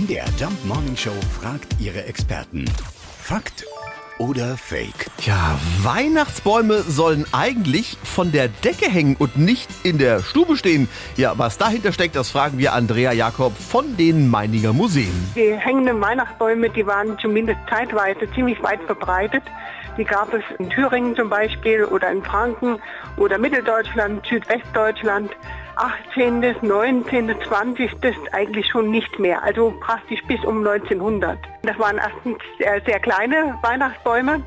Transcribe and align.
MDR 0.00 0.24
Jump 0.38 0.64
Morning 0.64 0.96
Show 0.96 1.12
fragt 1.40 1.76
ihre 1.78 2.04
Experten. 2.04 2.64
Fakt 3.20 3.66
oder 4.18 4.56
Fake? 4.56 5.10
Ja, 5.26 5.58
Weihnachtsbäume 5.82 6.82
sollen 6.82 7.26
eigentlich 7.32 7.98
von 8.02 8.32
der 8.32 8.48
Decke 8.48 8.90
hängen 8.90 9.16
und 9.18 9.36
nicht 9.36 9.68
in 9.82 9.98
der 9.98 10.22
Stube 10.22 10.56
stehen. 10.56 10.88
Ja, 11.16 11.36
was 11.36 11.58
dahinter 11.58 11.92
steckt, 11.92 12.16
das 12.16 12.30
fragen 12.30 12.56
wir 12.56 12.72
Andrea 12.72 13.12
Jakob 13.12 13.54
von 13.58 13.96
den 13.98 14.28
Meininger 14.28 14.72
Museen. 14.72 15.12
Die 15.34 15.52
hängenden 15.52 16.00
Weihnachtsbäume, 16.00 16.70
die 16.70 16.86
waren 16.86 17.18
zumindest 17.18 17.60
zeitweise 17.68 18.30
ziemlich 18.34 18.62
weit 18.62 18.80
verbreitet. 18.84 19.42
Die 19.98 20.04
gab 20.04 20.32
es 20.32 20.42
in 20.58 20.70
Thüringen 20.70 21.14
zum 21.14 21.28
Beispiel 21.28 21.84
oder 21.84 22.10
in 22.10 22.22
Franken 22.22 22.78
oder 23.16 23.36
Mitteldeutschland, 23.36 24.24
Südwestdeutschland. 24.26 25.30
18., 25.80 26.56
19., 26.60 27.34
20. 27.48 27.90
eigentlich 28.32 28.68
schon 28.68 28.90
nicht 28.90 29.18
mehr, 29.18 29.42
also 29.42 29.72
praktisch 29.80 30.22
bis 30.24 30.44
um 30.44 30.58
1900. 30.58 31.38
Das 31.62 31.78
waren 31.78 31.96
erstens 31.96 32.36
sehr, 32.58 32.82
sehr 32.82 33.00
kleine 33.00 33.58
Weihnachtsbäume 33.62 34.42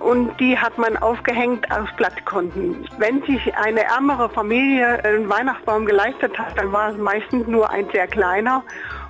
und 0.00 0.38
die 0.38 0.58
hat 0.58 0.76
man 0.76 0.98
aufgehängt 0.98 1.70
aus 1.70 1.88
Blattkonten. 1.96 2.86
Wenn 2.98 3.22
sich 3.22 3.56
eine 3.56 3.84
ärmere 3.84 4.28
Familie 4.28 5.02
einen 5.02 5.30
Weihnachtsbaum 5.30 5.86
geleistet 5.86 6.38
hat, 6.38 6.58
dann 6.58 6.70
war 6.70 6.90
es 6.90 6.98
meistens 6.98 7.46
nur 7.46 7.70
ein 7.70 7.88
sehr 7.90 8.06
kleiner 8.06 8.62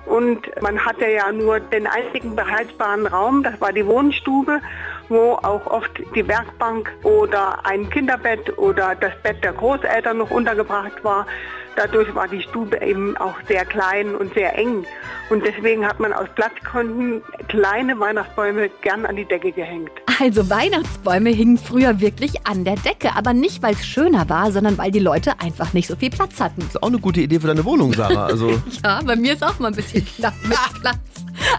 und 0.05 0.49
man 0.61 0.79
hatte 0.85 1.09
ja 1.09 1.29
nur 1.31 1.59
den 1.59 1.87
einzigen 1.87 2.37
beheizbaren 2.37 3.05
Raum, 3.07 3.43
das 3.43 3.59
war 3.59 3.73
die 3.73 3.85
Wohnstube, 3.85 4.61
wo 5.09 5.33
auch 5.33 5.65
oft 5.67 5.91
die 6.15 6.27
Werkbank 6.27 6.91
oder 7.03 7.65
ein 7.65 7.89
Kinderbett 7.89 8.57
oder 8.57 8.95
das 8.95 9.13
Bett 9.23 9.43
der 9.43 9.53
Großeltern 9.53 10.17
noch 10.17 10.31
untergebracht 10.31 11.03
war. 11.03 11.25
Dadurch 11.75 12.13
war 12.15 12.27
die 12.27 12.41
Stube 12.41 12.81
eben 12.81 13.17
auch 13.17 13.35
sehr 13.47 13.65
klein 13.65 14.15
und 14.15 14.33
sehr 14.33 14.57
eng. 14.57 14.85
Und 15.29 15.43
deswegen 15.45 15.85
hat 15.85 15.99
man 15.99 16.13
aus 16.13 16.27
Platzkonten 16.35 17.21
kleine 17.47 17.99
Weihnachtsbäume 17.99 18.69
gern 18.81 19.05
an 19.05 19.15
die 19.15 19.25
Decke 19.25 19.51
gehängt. 19.51 19.91
Also 20.19 20.49
Weihnachtsbäume 20.49 21.31
hingen 21.31 21.57
früher 21.57 21.99
wirklich 21.99 22.47
an 22.47 22.63
der 22.63 22.75
Decke, 22.75 23.15
aber 23.15 23.33
nicht, 23.33 23.61
weil 23.61 23.73
es 23.73 23.85
schöner 23.85 24.29
war, 24.29 24.51
sondern 24.51 24.77
weil 24.77 24.91
die 24.91 24.99
Leute 24.99 25.39
einfach 25.41 25.73
nicht 25.73 25.87
so 25.87 25.95
viel 25.95 26.09
Platz 26.09 26.39
hatten. 26.39 26.61
Das 26.61 26.69
ist 26.69 26.83
auch 26.83 26.87
eine 26.87 26.99
gute 26.99 27.21
Idee 27.21 27.39
für 27.39 27.47
deine 27.47 27.65
Wohnung, 27.65 27.91
Sarah. 27.93 28.27
Also 28.27 28.51
Ja, 28.83 29.01
bei 29.03 29.15
mir 29.15 29.33
ist 29.33 29.43
auch 29.43 29.59
mal 29.59 29.69
ein 29.69 29.75
bisschen 29.75 30.05
knapp 30.17 30.35
mit 30.43 30.57
Platz. 30.79 30.97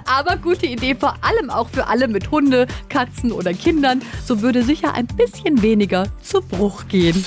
Aber 0.06 0.36
gute 0.36 0.66
Idee 0.66 0.94
vor 0.94 1.16
allem 1.20 1.50
auch 1.50 1.68
für 1.68 1.86
alle 1.86 2.08
mit 2.08 2.30
Hunde, 2.30 2.66
Katzen 2.88 3.32
oder 3.32 3.52
Kindern. 3.52 4.00
So 4.24 4.40
würde 4.40 4.62
sicher 4.62 4.94
ein 4.94 5.06
bisschen 5.06 5.60
weniger 5.60 6.06
zu 6.22 6.40
Bruch 6.40 6.88
gehen. 6.88 7.24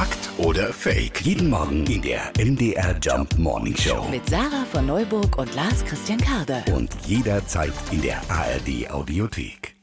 Fakt 0.00 0.30
oder 0.38 0.72
Fake? 0.72 1.20
Jeden 1.20 1.50
Morgen 1.50 1.84
in 1.84 2.00
der 2.00 2.32
MDR 2.42 2.96
Jump 3.02 3.38
Morning 3.38 3.76
Show. 3.76 4.06
Mit 4.10 4.26
Sarah 4.30 4.64
von 4.72 4.86
Neuburg 4.86 5.36
und 5.36 5.54
Lars 5.54 5.84
Christian 5.84 6.18
Karde. 6.18 6.64
Und 6.74 6.88
jederzeit 7.04 7.74
in 7.90 8.00
der 8.00 8.18
ARD 8.30 8.90
Audiothek. 8.90 9.79